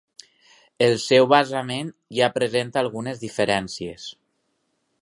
[0.85, 4.11] El seu basament ja presenta algunes diferències.